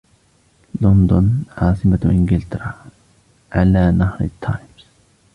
لندن, 0.81 1.43
عاصمة 1.57 1.99
إنجلترا, 2.05 2.73
علي 3.51 3.91
نهر 3.91 4.21
التيمز. 4.21 4.85